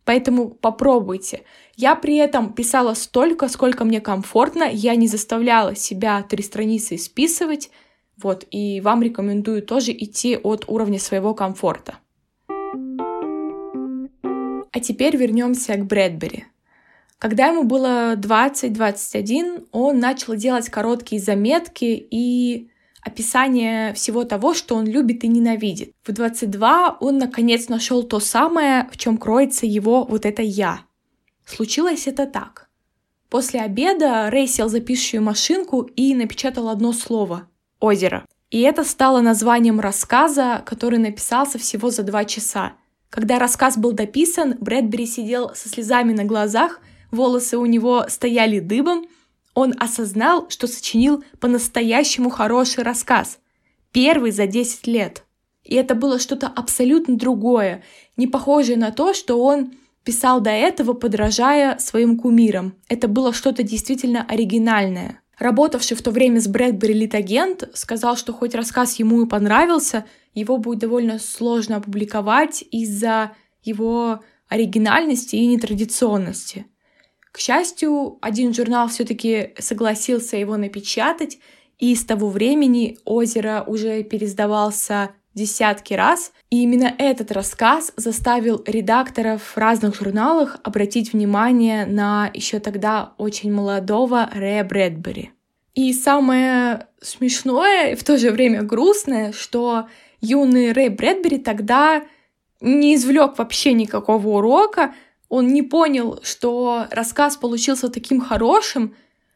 Поэтому 0.05 0.49
попробуйте. 0.49 1.41
Я 1.75 1.95
при 1.95 2.17
этом 2.17 2.53
писала 2.53 2.93
столько, 2.93 3.47
сколько 3.49 3.83
мне 3.83 3.99
комфортно. 3.99 4.65
Я 4.71 4.95
не 4.95 5.07
заставляла 5.07 5.75
себя 5.75 6.21
три 6.21 6.43
страницы 6.43 6.95
исписывать. 6.95 7.71
Вот, 8.21 8.45
и 8.51 8.79
вам 8.81 9.01
рекомендую 9.01 9.63
тоже 9.63 9.91
идти 9.91 10.37
от 10.37 10.65
уровня 10.67 10.99
своего 10.99 11.33
комфорта. 11.33 11.95
А 14.71 14.79
теперь 14.79 15.17
вернемся 15.17 15.73
к 15.75 15.85
Брэдбери. 15.85 16.45
Когда 17.19 17.47
ему 17.47 17.63
было 17.63 18.15
20-21, 18.15 19.67
он 19.71 19.99
начал 19.99 20.35
делать 20.35 20.69
короткие 20.69 21.21
заметки 21.21 21.85
и 21.85 22.69
описание 23.01 23.93
всего 23.93 24.23
того, 24.23 24.53
что 24.53 24.75
он 24.75 24.85
любит 24.85 25.23
и 25.23 25.27
ненавидит. 25.27 25.93
В 26.03 26.11
22 26.11 26.97
он 26.99 27.17
наконец 27.17 27.69
нашел 27.69 28.03
то 28.03 28.19
самое, 28.19 28.89
в 28.91 28.97
чем 28.97 29.17
кроется 29.17 29.65
его 29.65 30.03
вот 30.03 30.25
это 30.25 30.41
«я». 30.41 30.81
Случилось 31.45 32.07
это 32.07 32.25
так. 32.25 32.69
После 33.29 33.61
обеда 33.61 34.29
Рэй 34.31 34.47
сел 34.47 34.69
за 34.69 34.79
пишущую 34.79 35.21
машинку 35.21 35.81
и 35.81 36.15
напечатал 36.15 36.69
одно 36.69 36.93
слово— 36.93 37.47
«озеро». 37.79 38.25
И 38.49 38.61
это 38.61 38.83
стало 38.83 39.21
названием 39.21 39.79
рассказа, 39.79 40.63
который 40.65 40.99
написался 40.99 41.59
всего 41.59 41.89
за 41.91 42.03
два 42.03 42.25
часа. 42.25 42.73
Когда 43.09 43.37
рассказ 43.37 43.77
был 43.77 43.91
дописан, 43.91 44.55
Брэдбери 44.59 45.05
сидел 45.05 45.53
со 45.53 45.69
слезами 45.69 46.13
на 46.13 46.23
глазах, 46.23 46.79
волосы 47.11 47.57
у 47.57 47.65
него 47.65 48.05
стояли 48.09 48.59
дыбом, 48.59 49.05
он 49.53 49.73
осознал, 49.79 50.49
что 50.49 50.67
сочинил 50.67 51.23
по-настоящему 51.39 52.29
хороший 52.29 52.83
рассказ. 52.83 53.39
Первый 53.91 54.31
за 54.31 54.47
10 54.47 54.85
лет. 54.87 55.23
И 55.63 55.75
это 55.75 55.95
было 55.95 56.19
что-то 56.19 56.47
абсолютно 56.47 57.17
другое, 57.17 57.83
не 58.17 58.27
похожее 58.27 58.77
на 58.77 58.91
то, 58.91 59.13
что 59.13 59.41
он 59.41 59.71
писал 60.03 60.39
до 60.39 60.51
этого, 60.51 60.93
подражая 60.93 61.79
своим 61.79 62.17
кумирам. 62.17 62.75
Это 62.87 63.07
было 63.07 63.33
что-то 63.33 63.63
действительно 63.63 64.23
оригинальное. 64.27 65.21
Работавший 65.39 65.97
в 65.97 66.01
то 66.01 66.11
время 66.11 66.39
с 66.39 66.47
Брэдбери 66.47 66.93
литагент 66.93 67.67
сказал, 67.73 68.15
что 68.15 68.31
хоть 68.31 68.55
рассказ 68.55 68.99
ему 68.99 69.23
и 69.23 69.27
понравился, 69.27 70.05
его 70.33 70.57
будет 70.57 70.79
довольно 70.79 71.17
сложно 71.19 71.77
опубликовать 71.77 72.63
из-за 72.71 73.31
его 73.63 74.21
оригинальности 74.47 75.35
и 75.35 75.47
нетрадиционности. 75.47 76.67
К 77.35 77.39
счастью, 77.39 78.17
один 78.21 78.53
журнал 78.53 78.87
все-таки 78.87 79.49
согласился 79.59 80.37
его 80.37 80.55
напечатать, 80.55 81.37
и 81.77 81.93
с 81.93 82.05
того 82.05 82.29
времени 82.29 82.97
«Озеро» 83.03 83.61
уже 83.67 84.03
пересдавался 84.03 85.11
десятки 85.33 85.93
раз, 85.93 86.31
и 86.49 86.63
именно 86.63 86.95
этот 86.97 87.33
рассказ 87.33 87.91
заставил 87.97 88.63
редакторов 88.65 89.57
разных 89.57 89.95
журналах 89.95 90.61
обратить 90.63 91.11
внимание 91.11 91.85
на 91.85 92.31
еще 92.33 92.59
тогда 92.59 93.15
очень 93.17 93.51
молодого 93.51 94.29
Рэя 94.33 94.63
Брэдбери. 94.63 95.31
И 95.73 95.91
самое 95.91 96.87
смешное 97.01 97.91
и 97.91 97.95
в 97.95 98.05
то 98.05 98.17
же 98.17 98.31
время 98.31 98.61
грустное, 98.61 99.33
что 99.33 99.89
юный 100.21 100.71
Рэй 100.71 100.87
Брэдбери 100.87 101.39
тогда 101.39 102.01
не 102.61 102.95
извлек 102.95 103.37
вообще 103.37 103.73
никакого 103.73 104.25
урока, 104.37 104.93
он 105.35 105.49
не 105.49 105.63
понял, 105.63 106.19
что 106.23 106.87
рассказ 106.91 107.35
получился 107.35 107.89
таким 107.89 108.21
хорошим, 108.21 108.95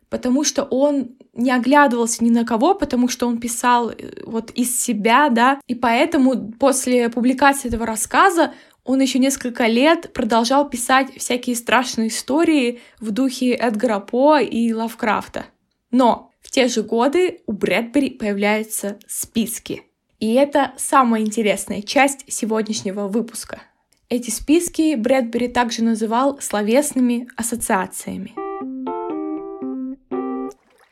потому 0.10 0.46
что 0.46 0.64
он 0.64 1.10
не 1.34 1.52
оглядывался 1.52 2.24
ни 2.24 2.30
на 2.30 2.46
кого, 2.46 2.74
потому 2.74 3.10
что 3.10 3.28
он 3.28 3.38
писал 3.38 3.90
э, 3.90 3.96
вот 4.26 4.50
из 4.52 4.82
себя, 4.82 5.28
да, 5.28 5.60
и 5.68 5.76
поэтому 5.76 6.54
после 6.54 7.10
публикации 7.10 7.68
этого 7.68 7.86
рассказа 7.86 8.54
он 8.86 9.02
еще 9.02 9.20
несколько 9.20 9.68
лет 9.68 10.14
продолжал 10.14 10.70
писать 10.70 11.10
всякие 11.18 11.58
страшные 11.58 12.08
истории 12.08 12.80
в 13.02 13.12
духе 13.12 13.52
Эдгара 13.52 14.00
По 14.00 14.40
и 14.40 14.72
Лавкрафта. 14.72 15.48
Но 15.92 16.32
в 16.40 16.50
те 16.50 16.70
же 16.70 16.82
годы 16.82 17.42
у 17.46 17.52
Брэдбери 17.52 18.12
появляются 18.12 18.98
списки. 19.06 19.84
И 20.22 20.34
это 20.34 20.72
самая 20.78 21.24
интересная 21.24 21.82
часть 21.82 22.24
сегодняшнего 22.32 23.10
выпуска. 23.10 23.64
Эти 24.12 24.32
списки 24.32 24.96
Брэдбери 24.96 25.48
также 25.48 25.84
называл 25.84 26.42
словесными 26.42 27.28
ассоциациями. 27.38 28.34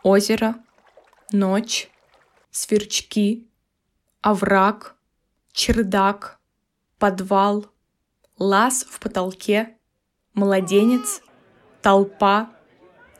Озеро, 0.03 0.57
ночь, 1.31 1.89
сверчки, 2.51 3.49
овраг, 4.21 4.95
чердак, 5.51 6.39
подвал, 6.99 7.65
лаз 8.37 8.85
в 8.87 8.99
потолке, 8.99 9.75
младенец, 10.35 11.23
толпа, 11.81 12.51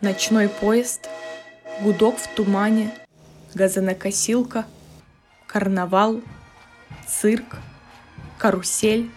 ночной 0.01 0.47
поезд, 0.47 1.09
гудок 1.81 2.17
в 2.17 2.27
тумане, 2.35 2.93
газонокосилка, 3.55 4.67
карнавал, 5.47 6.21
цирк, 7.07 7.57
карусель, 8.37 9.09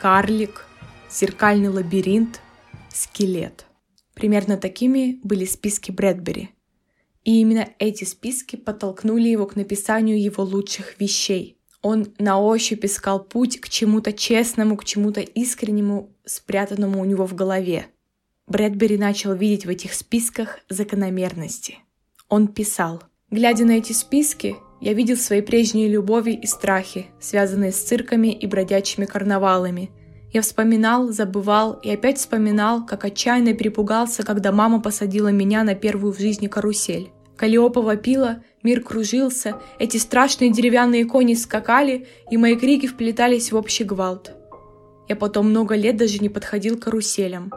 карлик, 0.00 0.64
зеркальный 1.10 1.68
лабиринт, 1.68 2.40
скелет. 2.88 3.66
Примерно 4.14 4.56
такими 4.56 5.20
были 5.22 5.44
списки 5.44 5.90
Брэдбери– 5.90 6.50
и 7.24 7.40
именно 7.40 7.68
эти 7.78 8.04
списки 8.04 8.56
подтолкнули 8.56 9.28
его 9.28 9.46
к 9.46 9.56
написанию 9.56 10.20
его 10.20 10.42
лучших 10.42 10.98
вещей. 11.00 11.58
Он 11.82 12.12
на 12.18 12.40
ощупь 12.40 12.84
искал 12.84 13.22
путь 13.22 13.60
к 13.60 13.68
чему-то 13.68 14.12
честному, 14.12 14.76
к 14.76 14.84
чему-то 14.84 15.20
искреннему, 15.20 16.14
спрятанному 16.24 17.00
у 17.00 17.04
него 17.04 17.26
в 17.26 17.34
голове. 17.34 17.86
Брэдбери 18.46 18.98
начал 18.98 19.34
видеть 19.34 19.66
в 19.66 19.68
этих 19.68 19.94
списках 19.94 20.58
закономерности. 20.68 21.78
Он 22.28 22.48
писал, 22.48 23.02
«Глядя 23.30 23.64
на 23.64 23.72
эти 23.72 23.92
списки, 23.92 24.56
я 24.80 24.94
видел 24.94 25.16
свои 25.16 25.42
прежние 25.42 25.88
любови 25.88 26.32
и 26.32 26.46
страхи, 26.46 27.06
связанные 27.20 27.72
с 27.72 27.76
цирками 27.76 28.28
и 28.28 28.46
бродячими 28.46 29.04
карнавалами. 29.04 29.90
Я 30.32 30.42
вспоминал, 30.42 31.08
забывал 31.08 31.74
и 31.82 31.90
опять 31.90 32.18
вспоминал, 32.18 32.86
как 32.86 33.04
отчаянно 33.04 33.52
перепугался, 33.52 34.22
когда 34.22 34.52
мама 34.52 34.80
посадила 34.80 35.28
меня 35.28 35.64
на 35.64 35.74
первую 35.74 36.12
в 36.12 36.18
жизни 36.18 36.46
карусель. 36.46 37.10
Калиопа 37.36 37.82
вопила, 37.82 38.42
мир 38.62 38.82
кружился, 38.82 39.56
эти 39.78 39.96
страшные 39.96 40.52
деревянные 40.52 41.04
кони 41.04 41.34
скакали, 41.34 42.06
и 42.30 42.36
мои 42.36 42.54
крики 42.54 42.86
вплетались 42.86 43.50
в 43.50 43.56
общий 43.56 43.84
гвалт. 43.84 44.32
Я 45.08 45.16
потом 45.16 45.50
много 45.50 45.74
лет 45.74 45.96
даже 45.96 46.18
не 46.18 46.28
подходил 46.28 46.78
к 46.78 46.84
каруселям. 46.84 47.50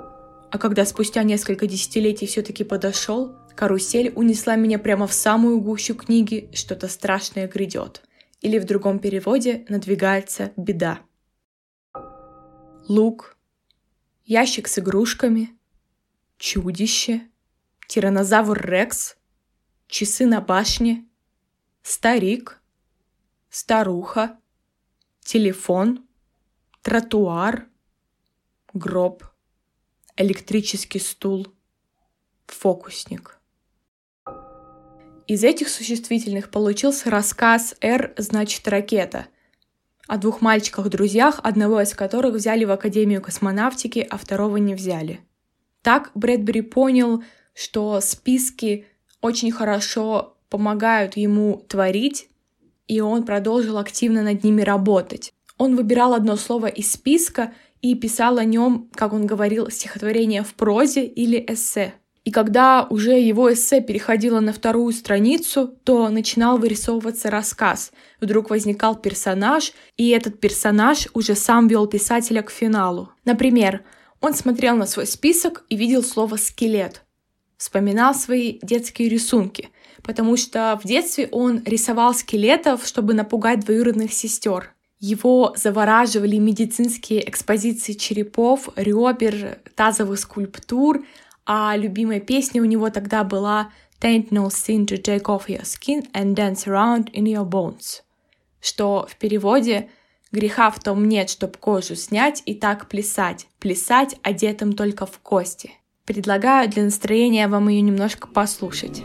А 0.52 0.58
когда 0.58 0.86
спустя 0.86 1.24
несколько 1.24 1.68
десятилетий 1.68 2.26
все-таки 2.26 2.64
подошел, 2.64 3.34
карусель 3.56 4.12
унесла 4.16 4.56
меня 4.56 4.80
прямо 4.80 5.08
в 5.08 5.14
самую 5.14 5.60
гущу 5.60 5.96
книги 5.96 6.50
«Что-то 6.54 6.88
страшное 6.88 7.48
грядет». 7.48 8.02
Или 8.42 8.60
в 8.60 8.66
другом 8.66 9.00
переводе 9.00 9.66
«Надвигается 9.70 10.52
беда». 10.58 11.00
Лук, 12.88 13.38
ящик 14.26 14.68
с 14.68 14.80
игрушками, 14.80 15.58
чудище, 16.38 17.22
тиранозавр 17.88 18.60
Рекс– 18.60 19.16
часы 19.94 20.26
на 20.26 20.42
башне, 20.42 21.06
старик, 21.84 22.60
старуха, 23.52 24.40
телефон, 25.20 26.08
тротуар, 26.82 27.68
гроб, 28.74 29.24
электрический 30.18 31.00
стул, 31.00 31.54
фокусник. 32.48 33.40
Из 35.28 35.44
этих 35.44 35.70
существительных 35.70 36.50
получился 36.50 37.10
рассказ 37.10 37.76
«Р» 37.82 38.14
значит 38.18 38.68
«ракета», 38.68 39.28
о 40.08 40.18
двух 40.18 40.42
мальчиках-друзьях, 40.42 41.40
одного 41.44 41.82
из 41.82 41.94
которых 41.94 42.36
взяли 42.36 42.66
в 42.66 42.72
Академию 42.72 43.22
космонавтики, 43.22 44.06
а 44.10 44.18
второго 44.18 44.58
не 44.58 44.76
взяли. 44.76 45.22
Так 45.82 46.12
Брэдбери 46.14 46.62
понял, 46.62 47.24
что 47.54 48.02
списки 48.02 48.86
очень 49.22 49.52
хорошо 49.52 50.36
помогают 50.50 51.16
ему 51.16 51.64
творить, 51.70 52.28
и 52.88 53.00
он 53.00 53.24
продолжил 53.24 53.78
активно 53.78 54.24
над 54.24 54.44
ними 54.44 54.62
работать. 54.62 55.34
Он 55.58 55.76
выбирал 55.76 56.14
одно 56.14 56.36
слово 56.36 56.68
из 56.68 56.92
списка 56.92 57.54
и 57.82 57.96
писал 57.96 58.38
о 58.38 58.44
нем, 58.44 58.90
как 58.94 59.14
он 59.14 59.26
говорил, 59.26 59.70
стихотворение 59.70 60.44
в 60.44 60.54
прозе 60.54 61.06
или 61.06 61.44
эссе. 61.48 61.94
И 62.24 62.32
когда 62.32 62.88
уже 62.90 63.20
его 63.20 63.52
эссе 63.52 63.82
переходило 63.82 64.40
на 64.40 64.54
вторую 64.54 64.94
страницу, 64.94 65.68
то 65.84 66.10
начинал 66.10 66.58
вырисовываться 66.58 67.30
рассказ. 67.30 67.92
Вдруг 68.22 68.50
возникал 68.50 68.96
персонаж, 68.96 69.74
и 69.98 70.10
этот 70.10 70.40
персонаж 70.40 71.08
уже 71.14 71.36
сам 71.36 71.68
вел 71.68 71.86
писателя 71.88 72.42
к 72.42 72.50
финалу. 72.50 73.12
Например, 73.26 73.84
он 74.22 74.34
смотрел 74.34 74.78
на 74.78 74.86
свой 74.86 75.06
список 75.06 75.66
и 75.68 75.76
видел 75.76 76.02
слово 76.02 76.38
«скелет» 76.38 77.04
вспоминал 77.64 78.14
свои 78.14 78.60
детские 78.62 79.08
рисунки, 79.08 79.70
потому 80.04 80.36
что 80.36 80.78
в 80.84 80.86
детстве 80.86 81.30
он 81.32 81.64
рисовал 81.66 82.14
скелетов, 82.14 82.86
чтобы 82.86 83.14
напугать 83.14 83.62
двоюродных 83.62 84.12
сестер. 84.12 84.74
Его 85.00 85.54
завораживали 85.56 86.38
медицинские 86.38 87.30
экспозиции 87.30 87.94
черепов, 87.94 88.70
ребер, 88.76 89.60
тазовых 89.76 90.20
скульптур, 90.20 91.06
а 91.46 91.76
любимая 91.76 92.20
песня 92.20 92.62
у 92.62 92.66
него 92.66 92.90
тогда 92.90 93.24
была 93.24 93.72
«Tain't 94.00 94.30
no 94.30 94.48
sin 94.48 94.86
to 94.86 95.02
take 95.02 95.24
off 95.24 95.48
your 95.48 95.64
skin 95.64 96.06
and 96.14 96.36
dance 96.36 96.66
around 96.66 97.12
in 97.14 97.24
your 97.24 97.48
bones», 97.48 98.02
что 98.62 99.08
в 99.10 99.16
переводе 99.18 99.90
«Греха 100.32 100.72
в 100.72 100.80
том 100.80 101.08
нет, 101.08 101.30
чтоб 101.30 101.56
кожу 101.58 101.96
снять 101.96 102.42
и 102.46 102.56
так 102.56 102.90
плясать, 102.90 103.48
плясать 103.60 104.16
одетым 104.24 104.74
только 104.74 105.06
в 105.06 105.20
кости». 105.20 105.72
Предлагаю 106.06 106.70
для 106.70 106.84
настроения 106.84 107.48
вам 107.48 107.70
ее 107.70 107.82
немножко 107.82 108.28
послушать. 108.28 109.02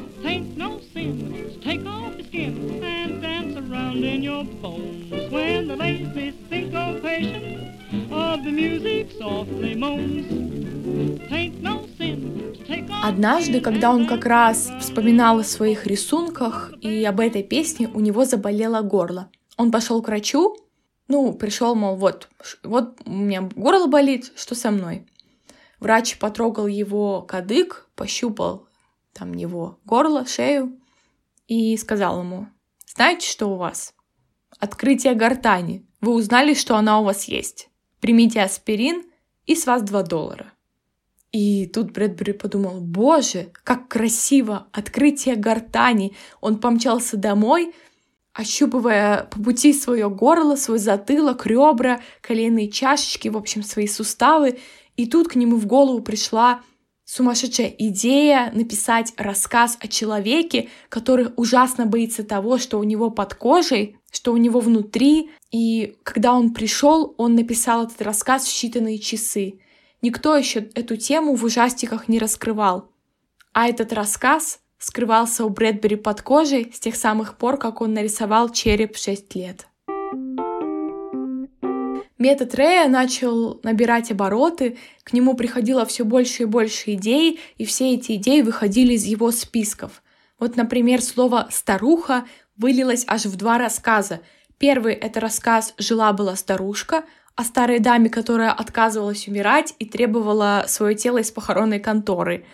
Однажды, 13.02 13.60
когда 13.60 13.90
он 13.90 14.06
как 14.06 14.24
раз 14.24 14.70
вспоминал 14.80 15.38
о 15.38 15.44
своих 15.44 15.86
рисунках 15.86 16.72
и 16.80 17.04
об 17.04 17.20
этой 17.20 17.42
песне, 17.42 17.88
у 17.92 18.00
него 18.00 18.24
заболело 18.24 18.82
горло. 18.82 19.30
Он 19.56 19.70
пошел 19.70 20.02
к 20.02 20.08
врачу, 20.08 20.56
ну, 21.08 21.32
пришел, 21.32 21.74
мол, 21.74 21.96
вот, 21.96 22.28
вот 22.62 23.00
у 23.06 23.10
меня 23.10 23.42
горло 23.42 23.86
болит, 23.86 24.32
что 24.36 24.54
со 24.54 24.70
мной? 24.70 25.06
Врач 25.80 26.18
потрогал 26.18 26.66
его 26.66 27.22
кадык, 27.22 27.88
пощупал 27.94 28.68
там 29.12 29.32
его 29.32 29.80
горло, 29.84 30.26
шею 30.26 30.78
и 31.46 31.76
сказал 31.76 32.20
ему, 32.20 32.48
знаете, 32.94 33.28
что 33.28 33.46
у 33.46 33.56
вас? 33.56 33.94
Открытие 34.58 35.14
гортани. 35.14 35.86
Вы 36.00 36.12
узнали, 36.12 36.54
что 36.54 36.76
она 36.76 37.00
у 37.00 37.04
вас 37.04 37.24
есть. 37.24 37.68
Примите 38.00 38.42
аспирин 38.42 39.04
и 39.46 39.54
с 39.54 39.66
вас 39.66 39.82
2 39.82 40.02
доллара. 40.02 40.52
И 41.38 41.66
тут 41.66 41.92
Брэдбери 41.92 42.32
подумал, 42.32 42.80
боже, 42.80 43.52
как 43.62 43.86
красиво, 43.86 44.66
открытие 44.72 45.36
гортани. 45.36 46.16
Он 46.40 46.58
помчался 46.58 47.16
домой, 47.16 47.72
ощупывая 48.32 49.28
по 49.30 49.40
пути 49.40 49.72
свое 49.72 50.10
горло, 50.10 50.56
свой 50.56 50.80
затылок, 50.80 51.46
ребра, 51.46 52.00
коленные 52.22 52.68
чашечки, 52.68 53.28
в 53.28 53.36
общем, 53.36 53.62
свои 53.62 53.86
суставы. 53.86 54.58
И 54.96 55.06
тут 55.06 55.28
к 55.28 55.36
нему 55.36 55.58
в 55.58 55.66
голову 55.66 56.00
пришла 56.00 56.62
сумасшедшая 57.04 57.72
идея 57.78 58.50
написать 58.52 59.12
рассказ 59.16 59.78
о 59.78 59.86
человеке, 59.86 60.68
который 60.88 61.28
ужасно 61.36 61.86
боится 61.86 62.24
того, 62.24 62.58
что 62.58 62.80
у 62.80 62.82
него 62.82 63.10
под 63.10 63.34
кожей, 63.36 63.96
что 64.10 64.32
у 64.32 64.38
него 64.38 64.58
внутри. 64.58 65.30
И 65.52 65.98
когда 66.02 66.32
он 66.34 66.52
пришел, 66.52 67.14
он 67.16 67.36
написал 67.36 67.84
этот 67.84 68.02
рассказ 68.02 68.44
в 68.44 68.50
считанные 68.52 68.98
часы. 68.98 69.60
Никто 70.00 70.36
еще 70.36 70.68
эту 70.74 70.96
тему 70.96 71.34
в 71.34 71.44
ужастиках 71.44 72.08
не 72.08 72.18
раскрывал. 72.18 72.92
А 73.52 73.68
этот 73.68 73.92
рассказ 73.92 74.60
скрывался 74.78 75.44
у 75.44 75.48
Брэдбери 75.48 75.96
под 75.96 76.22
кожей 76.22 76.70
с 76.72 76.78
тех 76.78 76.94
самых 76.94 77.36
пор, 77.36 77.58
как 77.58 77.80
он 77.80 77.94
нарисовал 77.94 78.48
череп 78.50 78.94
в 78.94 79.02
6 79.02 79.34
лет. 79.34 79.66
Метод 82.16 82.54
Рэя 82.54 82.88
начал 82.88 83.60
набирать 83.62 84.10
обороты, 84.10 84.76
к 85.04 85.12
нему 85.12 85.34
приходило 85.34 85.86
все 85.86 86.04
больше 86.04 86.44
и 86.44 86.46
больше 86.46 86.94
идей, 86.94 87.40
и 87.56 87.64
все 87.64 87.94
эти 87.94 88.16
идеи 88.16 88.40
выходили 88.40 88.94
из 88.94 89.04
его 89.04 89.30
списков. 89.30 90.02
Вот, 90.38 90.56
например, 90.56 91.00
слово 91.00 91.48
«старуха» 91.50 92.24
вылилось 92.56 93.04
аж 93.06 93.26
в 93.26 93.36
два 93.36 93.58
рассказа. 93.58 94.20
Первый— 94.58 94.94
это 94.94 95.20
рассказ 95.20 95.74
«Жила-была 95.78 96.34
старушка», 96.34 97.04
о 97.38 97.44
старой 97.44 97.78
даме, 97.78 98.10
которая 98.10 98.50
отказывалась 98.50 99.28
умирать 99.28 99.72
и 99.78 99.84
требовала 99.84 100.64
свое 100.66 100.96
тело 100.96 101.18
из 101.18 101.30
похоронной 101.30 101.78
конторы. 101.78 102.44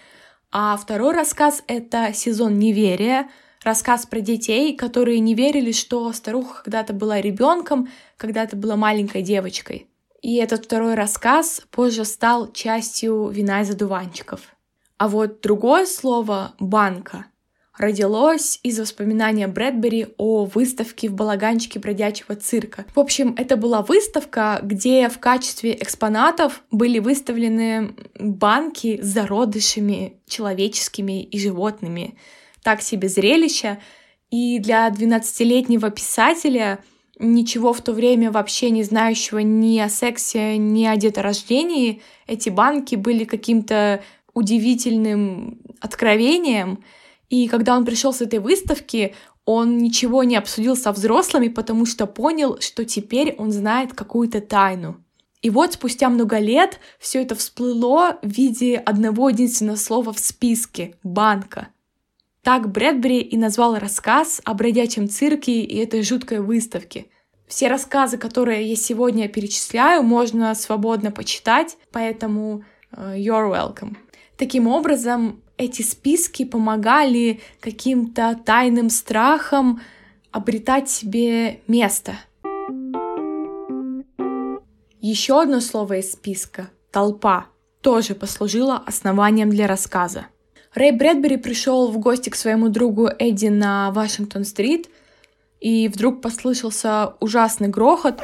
А 0.52 0.76
второй 0.76 1.14
рассказ— 1.14 1.64
это 1.66 2.12
«Сезон 2.12 2.58
неверия», 2.58 3.30
рассказ 3.62 4.04
про 4.04 4.20
детей, 4.20 4.76
которые 4.76 5.20
не 5.20 5.34
верили, 5.34 5.72
что 5.72 6.12
старуха 6.12 6.64
когда-то 6.64 6.92
была 6.92 7.22
ребенком, 7.22 7.88
когда-то 8.18 8.56
была 8.56 8.76
маленькой 8.76 9.22
девочкой. 9.22 9.88
И 10.20 10.36
этот 10.36 10.66
второй 10.66 10.96
рассказ 10.96 11.62
позже 11.70 12.04
стал 12.04 12.52
частью 12.52 13.28
«Вина 13.28 13.62
из 13.62 13.70
одуванчиков». 13.70 14.42
А 14.98 15.08
вот 15.08 15.40
другое 15.40 15.86
слово 15.86 16.52
«банка» 16.58 17.24
родилось 17.76 18.60
из 18.62 18.78
воспоминания 18.78 19.48
Брэдбери 19.48 20.08
о 20.16 20.44
выставке 20.44 21.08
в 21.08 21.14
балаганчике 21.14 21.78
бродячего 21.78 22.36
цирка. 22.36 22.86
В 22.94 23.00
общем, 23.00 23.34
это 23.36 23.56
была 23.56 23.82
выставка, 23.82 24.60
где 24.62 25.08
в 25.08 25.18
качестве 25.18 25.74
экспонатов 25.74 26.62
были 26.70 26.98
выставлены 26.98 27.94
банки 28.18 29.00
с 29.02 29.06
зародышами 29.06 30.18
человеческими 30.26 31.22
и 31.22 31.38
животными 31.38 32.16
так 32.64 32.80
себе 32.82 33.08
зрелище. 33.08 33.78
И 34.30 34.58
для 34.58 34.88
12-летнего 34.88 35.90
писателя, 35.90 36.80
ничего 37.20 37.72
в 37.72 37.80
то 37.80 37.92
время 37.92 38.32
вообще 38.32 38.70
не 38.70 38.82
знающего 38.82 39.38
ни 39.38 39.78
о 39.78 39.88
сексе, 39.88 40.56
ни 40.56 40.84
о 40.84 40.96
деторождении, 40.96 42.02
эти 42.26 42.48
банки 42.48 42.96
были 42.96 43.24
каким-то 43.24 44.02
удивительным 44.32 45.60
откровением. 45.80 46.82
И 47.34 47.48
когда 47.48 47.76
он 47.76 47.84
пришел 47.84 48.12
с 48.12 48.20
этой 48.20 48.38
выставки, 48.38 49.12
он 49.44 49.78
ничего 49.78 50.22
не 50.22 50.36
обсудил 50.36 50.76
со 50.76 50.92
взрослыми, 50.92 51.48
потому 51.48 51.84
что 51.84 52.06
понял, 52.06 52.60
что 52.60 52.84
теперь 52.84 53.34
он 53.36 53.50
знает 53.50 53.92
какую-то 53.92 54.40
тайну. 54.40 55.02
И 55.42 55.50
вот 55.50 55.72
спустя 55.72 56.10
много 56.10 56.38
лет 56.38 56.78
все 57.00 57.22
это 57.22 57.34
всплыло 57.34 58.18
в 58.22 58.28
виде 58.28 58.76
одного 58.76 59.30
единственного 59.30 59.74
слова 59.76 60.12
в 60.12 60.20
списке— 60.20 60.94
банка. 61.02 61.70
Так 62.44 62.70
Брэдбери 62.70 63.18
и 63.18 63.36
назвал 63.36 63.76
рассказ 63.78 64.40
о 64.44 64.54
бродячем 64.54 65.08
цирке 65.08 65.60
и 65.60 65.76
этой 65.78 66.02
жуткой 66.02 66.38
выставке. 66.38 67.06
Все 67.48 67.66
рассказы, 67.66 68.16
которые 68.16 68.64
я 68.64 68.76
сегодня 68.76 69.28
перечисляю, 69.28 70.04
можно 70.04 70.54
свободно 70.54 71.10
почитать, 71.10 71.78
поэтому 71.90 72.62
uh, 72.92 73.18
you're 73.18 73.50
welcome. 73.50 73.96
Таким 74.36 74.66
образом, 74.66 75.40
эти 75.56 75.82
списки 75.82 76.44
помогали 76.44 77.40
каким-то 77.60 78.38
тайным 78.44 78.90
страхам 78.90 79.80
обретать 80.32 80.90
себе 80.90 81.60
место. 81.68 82.14
Еще 85.00 85.40
одно 85.40 85.60
слово 85.60 85.98
из 85.98 86.12
списка— 86.12 86.70
толпа— 86.90 87.46
тоже 87.82 88.14
послужило 88.14 88.82
основанием 88.86 89.50
для 89.50 89.66
рассказа. 89.66 90.26
Рэй 90.74 90.90
Брэдбери 90.90 91.36
пришел 91.36 91.88
в 91.88 91.98
гости 91.98 92.30
к 92.30 92.34
своему 92.34 92.68
другу 92.68 93.08
Эдди 93.18 93.46
на 93.46 93.92
Вашингтон-стрит, 93.92 94.88
и 95.60 95.88
вдруг 95.88 96.20
послышался 96.20 97.14
ужасный 97.20 97.68
грохот. 97.68 98.20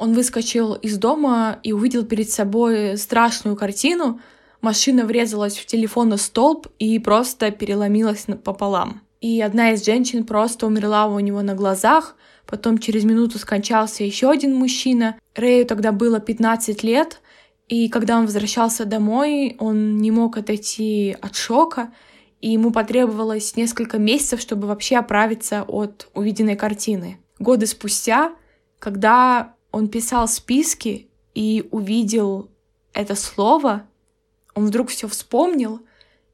Он 0.00 0.14
выскочил 0.14 0.72
из 0.72 0.96
дома 0.96 1.58
и 1.62 1.74
увидел 1.74 2.06
перед 2.06 2.30
собой 2.30 2.96
страшную 2.96 3.54
картину. 3.54 4.18
Машина 4.62 5.04
врезалась 5.04 5.58
в 5.58 5.66
телефонный 5.66 6.16
столб 6.16 6.68
и 6.78 6.98
просто 6.98 7.50
переломилась 7.50 8.24
пополам. 8.42 9.02
И 9.20 9.42
одна 9.42 9.72
из 9.72 9.84
женщин 9.84 10.24
просто 10.24 10.66
умерла 10.66 11.06
у 11.06 11.20
него 11.20 11.42
на 11.42 11.54
глазах. 11.54 12.16
Потом 12.46 12.78
через 12.78 13.04
минуту 13.04 13.38
скончался 13.38 14.02
еще 14.02 14.30
один 14.30 14.54
мужчина. 14.54 15.16
Рэю 15.34 15.66
тогда 15.66 15.92
было 15.92 16.18
15 16.18 16.82
лет, 16.82 17.20
и 17.68 17.90
когда 17.90 18.16
он 18.16 18.24
возвращался 18.24 18.86
домой, 18.86 19.56
он 19.58 19.98
не 19.98 20.10
мог 20.10 20.38
отойти 20.38 21.14
от 21.20 21.36
шока, 21.36 21.92
и 22.40 22.50
ему 22.52 22.70
потребовалось 22.70 23.54
несколько 23.54 23.98
месяцев, 23.98 24.40
чтобы 24.40 24.66
вообще 24.66 24.96
оправиться 24.96 25.62
от 25.68 26.08
увиденной 26.14 26.56
картины. 26.56 27.18
Годы 27.38 27.66
спустя, 27.66 28.32
когда 28.78 29.56
он 29.72 29.88
писал 29.88 30.28
списки 30.28 31.08
и 31.34 31.68
увидел 31.70 32.50
это 32.92 33.14
слово, 33.14 33.86
он 34.54 34.66
вдруг 34.66 34.88
все 34.88 35.08
вспомнил 35.08 35.80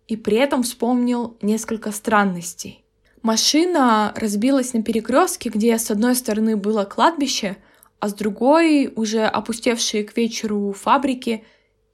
и 0.08 0.16
при 0.16 0.36
этом 0.36 0.62
вспомнил 0.62 1.36
несколько 1.42 1.92
странностей. 1.92 2.84
Машина 3.22 4.12
разбилась 4.16 4.72
на 4.72 4.82
перекрестке, 4.82 5.50
где 5.50 5.78
с 5.78 5.90
одной 5.90 6.14
стороны 6.14 6.56
было 6.56 6.84
кладбище, 6.84 7.56
а 7.98 8.08
с 8.08 8.14
другой 8.14 8.92
уже 8.94 9.24
опустевшие 9.24 10.04
к 10.04 10.16
вечеру 10.16 10.72
фабрики 10.72 11.44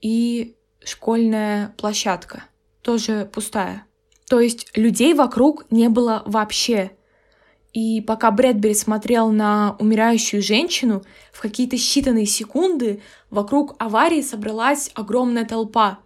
и 0.01 0.57
школьная 0.85 1.75
площадка, 1.79 2.45
тоже 2.83 3.29
пустая. 3.33 3.87
То 4.29 4.41
есть 4.41 4.77
людей 4.77 5.15
вокруг 5.15 5.65
не 5.71 5.89
было 5.89 6.23
вообще. 6.27 6.93
И 7.73 8.03
пока 8.03 8.31
Брэдбери 8.31 8.75
смотрел 8.75 9.31
на 9.31 9.77
умирающую 9.79 10.43
женщину, 10.43 11.03
в 11.33 11.41
какие-то 11.41 11.77
считанные 11.77 12.27
секунды 12.27 13.01
вокруг 13.31 13.77
аварии 13.79 14.21
собралась 14.21 14.91
огромная 14.95 15.47
толпа. 15.47 16.01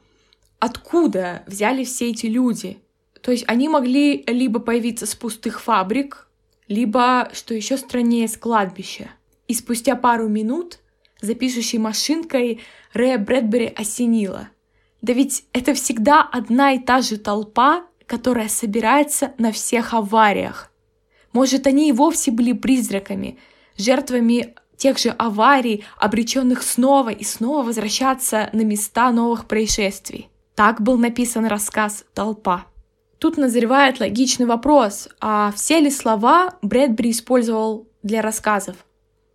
Откуда 0.60 1.42
взяли 1.46 1.84
все 1.84 2.10
эти 2.10 2.26
люди? 2.26 2.78
То 3.20 3.32
есть 3.32 3.44
они 3.48 3.68
могли 3.68 4.22
либо 4.28 4.60
появиться 4.60 5.06
с 5.06 5.16
пустых 5.16 5.60
фабрик, 5.60 6.28
либо, 6.68 7.28
что 7.32 7.54
еще 7.54 7.76
страннее, 7.76 8.28
с 8.28 8.36
кладбища. 8.36 9.10
И 9.48 9.54
спустя 9.54 9.96
пару 9.96 10.28
минут 10.28 10.78
за 11.20 11.34
пишущей 11.34 11.78
машинкой 11.78 12.60
Рэя 12.92 13.18
Брэдбери 13.18 13.66
осенила. 13.66 14.50
Да 15.02 15.12
ведь 15.12 15.44
это 15.52 15.74
всегда 15.74 16.22
одна 16.22 16.72
и 16.72 16.78
та 16.78 17.00
же 17.00 17.16
толпа, 17.16 17.84
которая 18.06 18.48
собирается 18.48 19.34
на 19.38 19.50
всех 19.50 19.94
авариях. 19.94 20.72
Может, 21.36 21.66
они 21.66 21.90
и 21.90 21.92
вовсе 21.92 22.30
были 22.30 22.52
призраками, 22.52 23.36
жертвами 23.76 24.54
тех 24.78 24.96
же 24.96 25.10
аварий, 25.10 25.84
обреченных 25.98 26.62
снова 26.62 27.10
и 27.10 27.24
снова 27.24 27.62
возвращаться 27.62 28.48
на 28.54 28.62
места 28.62 29.10
новых 29.10 29.44
происшествий. 29.44 30.30
Так 30.54 30.80
был 30.80 30.96
написан 30.96 31.44
рассказ 31.44 32.06
«Толпа». 32.14 32.64
Тут 33.18 33.36
назревает 33.36 34.00
логичный 34.00 34.46
вопрос, 34.46 35.10
а 35.20 35.52
все 35.54 35.78
ли 35.78 35.90
слова 35.90 36.54
Брэдбери 36.62 37.10
использовал 37.10 37.86
для 38.02 38.22
рассказов? 38.22 38.76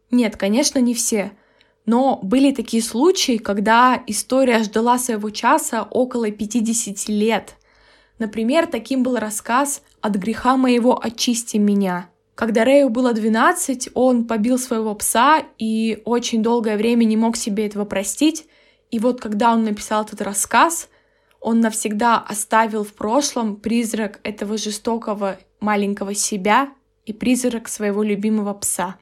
Нет, 0.10 0.38
конечно, 0.38 0.80
не 0.80 0.96
все. 0.96 1.34
Но 1.86 2.20
были 2.24 2.52
такие 2.52 2.82
случаи, 2.82 3.38
когда 3.38 4.02
история 4.08 4.64
ждала 4.64 4.98
своего 4.98 5.30
часа 5.30 5.84
около 5.84 6.32
50 6.32 7.10
лет. 7.10 7.58
Например, 8.22 8.68
таким 8.68 9.02
был 9.02 9.18
рассказ 9.18 9.82
«От 10.00 10.14
греха 10.14 10.56
моего 10.56 11.04
очисти 11.04 11.58
меня». 11.58 12.08
Когда 12.36 12.64
Рэю 12.66 12.90
было 12.92 13.14
12, 13.14 13.90
он 13.96 14.28
побил 14.28 14.60
своего 14.60 14.94
пса 14.94 15.42
и 15.58 16.04
очень 16.06 16.44
долгое 16.44 16.78
время 16.78 17.04
не 17.06 17.18
мог 17.18 17.36
себе 17.36 17.66
этого 17.66 17.84
простить. 17.84 18.46
И 18.92 19.00
вот 19.00 19.20
когда 19.20 19.54
он 19.54 19.64
написал 19.64 20.04
этот 20.04 20.22
рассказ, 20.22 20.88
он 21.40 21.62
навсегда 21.62 22.20
оставил 22.20 22.84
в 22.84 22.94
прошлом 22.94 23.56
призрак 23.56 24.20
этого 24.22 24.56
жестокого 24.56 25.40
маленького 25.60 26.14
себя 26.14 26.70
и 27.08 27.14
призрак 27.14 27.68
своего 27.68 28.04
любимого 28.04 28.54
пса. 28.54 28.98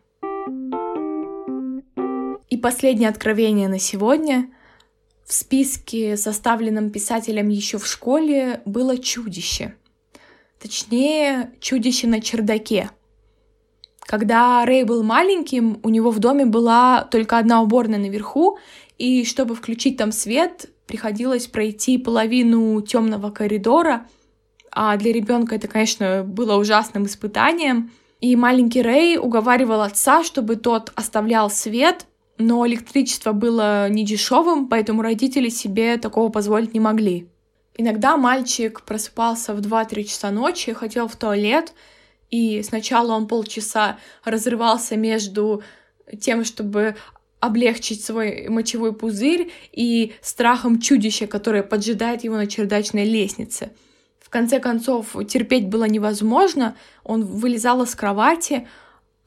последнее 2.56 3.10
откровение 3.10 3.68
на 3.68 3.80
сегодня. 3.80 4.50
В 5.30 5.34
списке, 5.34 6.18
составленном 6.18 6.90
писателем 6.90 7.50
еще 7.50 7.78
в 7.78 7.86
школе, 7.86 8.64
было 8.66 8.98
чудище. 8.98 9.76
Точнее, 10.60 11.52
чудище 11.60 12.08
на 12.08 12.20
чердаке. 12.20 12.90
Когда 14.00 14.66
Рэй 14.66 14.86
был 14.86 15.04
маленьким, 15.04 15.80
у 15.84 15.90
него 15.90 16.10
в 16.10 16.18
доме 16.18 16.48
была 16.48 17.04
только 17.12 17.38
одна 17.38 17.62
уборная 17.62 18.00
наверху, 18.00 18.58
и 18.98 19.24
чтобы 19.24 19.54
включить 19.54 19.98
там 19.98 20.12
свет, 20.12 20.72
приходилось 20.88 21.46
пройти 21.46 22.00
половину 22.00 22.82
темного 22.82 23.30
коридора, 23.30 24.08
а 24.72 24.98
для 24.98 25.14
ребенка 25.14 25.58
это, 25.58 25.68
конечно, 25.68 26.24
было 26.24 26.56
ужасным 26.56 27.06
испытанием. 27.06 27.92
И 28.20 28.36
маленький 28.36 28.82
Рэй 28.82 29.20
уговаривал 29.20 29.82
отца, 29.82 30.24
чтобы 30.24 30.56
тот 30.56 30.92
оставлял 30.96 31.52
свет, 31.52 32.08
но 32.40 32.66
электричество 32.66 33.34
было 33.34 33.90
не 33.90 34.06
дешевым, 34.06 34.68
поэтому 34.68 35.02
родители 35.02 35.50
себе 35.50 35.98
такого 35.98 36.30
позволить 36.30 36.74
не 36.74 36.80
могли. 36.80 37.28
Иногда 37.78 38.18
мальчик 38.18 38.82
просыпался 38.82 39.54
в 39.54 39.60
2-3 39.60 40.04
часа 40.06 40.32
ночи, 40.32 40.74
хотел 40.74 41.08
в 41.08 41.16
туалет, 41.18 41.74
и 42.32 42.64
сначала 42.64 43.12
он 43.12 43.28
полчаса 43.28 43.98
разрывался 44.24 44.96
между 44.96 45.64
тем, 46.20 46.46
чтобы 46.46 46.96
облегчить 47.42 48.04
свой 48.04 48.48
мочевой 48.48 48.94
пузырь 48.94 49.52
и 49.72 50.14
страхом 50.22 50.80
чудища, 50.80 51.28
которое 51.28 51.64
поджидает 51.64 52.24
его 52.24 52.36
на 52.36 52.48
чердачной 52.48 53.06
лестнице. 53.06 53.72
В 54.20 54.30
конце 54.30 54.60
концов, 54.60 55.16
терпеть 55.28 55.68
было 55.68 55.86
невозможно, 55.86 56.76
он 57.04 57.26
вылезал 57.26 57.82
из 57.84 57.96
кровати, 57.96 58.68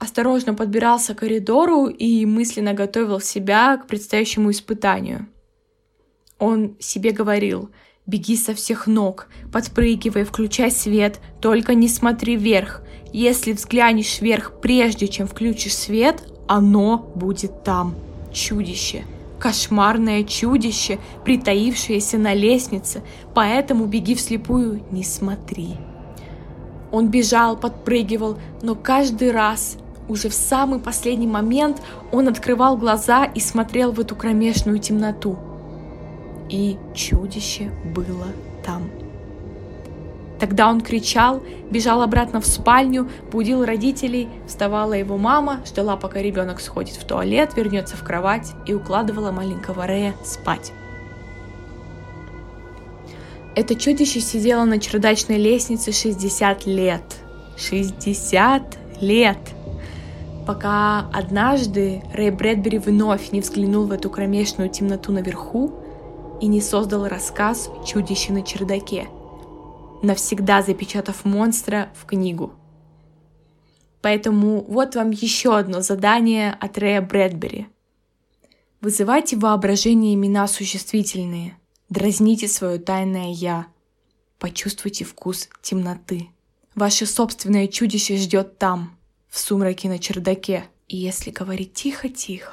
осторожно 0.03 0.53
подбирался 0.55 1.15
к 1.15 1.19
коридору 1.19 1.87
и 1.87 2.27
мысленно 2.27 2.75
готовил 2.75 3.21
себя 3.21 3.77
к 3.77 3.87
предстоящему 3.87 4.51
испытанию. 4.51 5.29
Он 6.41 6.77
себе 6.81 7.13
говорил 7.13 7.71
«Беги 8.05 8.37
со 8.37 8.53
всех 8.53 8.89
ног, 8.89 9.29
подпрыгивай, 9.53 10.25
включай 10.25 10.73
свет, 10.73 11.21
только 11.41 11.75
не 11.75 11.89
смотри 11.89 12.37
вверх. 12.37 12.83
Если 13.13 13.53
взглянешь 13.53 14.21
вверх 14.21 14.61
прежде, 14.61 15.07
чем 15.07 15.29
включишь 15.29 15.77
свет, 15.77 16.25
оно 16.49 16.99
будет 17.15 17.63
там. 17.63 17.95
Чудище, 18.33 19.05
кошмарное 19.39 20.25
чудище, 20.25 20.99
притаившееся 21.25 22.19
на 22.19 22.35
лестнице, 22.35 23.03
поэтому 23.37 23.87
беги 23.87 24.17
вслепую, 24.17 24.83
не 24.91 25.05
смотри». 25.05 25.77
Он 26.91 27.09
бежал, 27.09 27.57
подпрыгивал, 27.57 28.39
но 28.63 28.75
каждый 28.75 29.31
раз 29.31 29.79
уже 30.09 30.29
в 30.29 30.35
самый 30.35 30.79
последний 30.79 31.27
момент 31.27 31.81
он 32.11 32.29
открывал 32.29 32.77
глаза 32.77 33.25
и 33.25 33.41
смотрел 33.41 33.93
в 33.93 34.01
эту 34.01 34.17
кромешную 34.17 34.79
темноту. 34.79 35.37
И 36.49 36.77
чудище 36.95 37.71
было 37.95 38.27
там. 38.65 38.91
Тогда 40.43 40.69
он 40.69 40.81
кричал, 40.81 41.41
бежал 41.71 42.03
обратно 42.03 42.41
в 42.41 42.47
спальню, 42.47 43.09
будил 43.31 43.65
родителей, 43.65 44.29
вставала 44.49 44.93
его 44.93 45.17
мама, 45.17 45.61
ждала, 45.65 45.97
пока 45.97 46.21
ребенок 46.21 46.61
сходит 46.61 46.97
в 46.97 47.05
туалет, 47.05 47.53
вернется 47.55 47.97
в 47.97 48.03
кровать 48.03 48.53
и 48.67 48.75
укладывала 48.75 49.31
маленького 49.31 49.87
Рея 49.87 50.15
спать. 50.25 50.73
Это 53.55 53.77
чудище 53.77 54.21
сидело 54.21 54.65
на 54.65 54.81
чердачной 54.81 55.39
лестнице 55.39 55.93
60 55.93 56.67
лет. 56.67 57.03
60 57.57 58.63
лет! 59.01 59.39
Пока 60.47 61.09
однажды 61.13 62.03
Рэй 62.13 62.31
Брэдбери 62.31 62.79
вновь 62.79 63.33
не 63.33 63.41
взглянул 63.41 63.87
в 63.87 63.93
эту 63.93 64.11
кромешную 64.11 64.69
темноту 64.69 65.13
наверху 65.13 65.73
и 66.41 66.47
не 66.47 66.61
создал 66.61 67.07
рассказ 67.07 67.71
«Чудище 67.87 68.33
на 68.33 68.43
чердаке», 68.43 69.09
навсегда 70.03 70.63
запечатав 70.63 71.25
монстра 71.25 71.89
в 71.95 72.07
книгу. 72.07 72.53
Поэтому 74.01 74.65
вот 74.67 74.97
вам 74.97 75.11
еще 75.11 75.57
одно 75.57 75.81
задание 75.81 76.53
от 76.53 76.77
Рэя 76.77 77.01
Брэдбери. 77.01 77.69
Вызывайте 78.81 79.37
в 79.37 79.41
воображении 79.41 80.15
имена 80.15 80.49
существительные, 80.49 81.57
дразните 81.89 82.49
свое 82.49 82.79
тайное 82.79 83.33
«я», 83.33 83.67
почувствуйте 84.39 85.05
вкус 85.05 85.49
темноты. 85.63 86.29
Ваше 86.75 87.07
собственное 87.07 87.69
чудище 87.69 88.17
ждет 88.17 88.59
там– 88.59 88.97
в 89.33 89.39
сумраке 89.39 89.89
на 89.89 89.99
чердаке. 89.99 90.67
И 90.89 90.99
если 90.99 91.31
говорить 91.31 91.73
тихо-тихо 91.73 92.53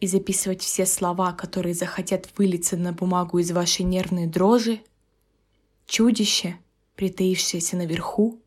и 0.00 0.06
записывать 0.06 0.62
все 0.62 0.86
слова, 0.86 1.32
которые 1.32 1.74
захотят 1.74 2.30
вылиться 2.38 2.78
на 2.78 2.94
бумагу 2.94 3.38
из 3.38 3.52
вашей 3.52 3.82
нервной 3.82 4.26
дрожи, 4.26 4.80
чудище, 5.86 6.56
притаившееся 6.96 7.76
наверху, 7.76 8.40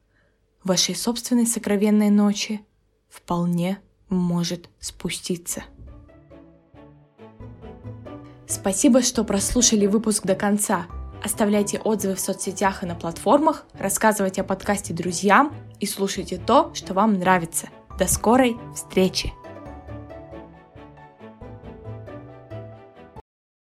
вашей 0.63 0.95
собственной 0.95 1.45
сокровенной 1.45 2.09
ночи, 2.09 2.61
вполне 3.09 3.79
может 4.09 4.69
спуститься. 4.79 5.63
Спасибо, 8.47 9.03
что 9.03 9.23
прослушали 9.23 9.85
выпуск 9.85 10.25
до 10.25 10.33
конца. 10.33 10.87
Оставляйте 11.23 11.80
отзывы 11.80 12.15
в 12.15 12.19
соцсетях 12.19 12.84
и 12.84 12.86
на 12.86 12.95
платформах, 12.95 13.65
рассказывайте 13.73 14.41
о 14.41 14.43
подкасте 14.43 14.93
друзьям 14.93 15.53
и 15.80 15.86
слушайте 15.86 16.38
то, 16.38 16.71
что 16.73 16.93
вам 16.93 17.13
нравится. 17.19 17.67
До 17.97 18.08
скорой 18.08 18.58
встречи! 18.75 19.34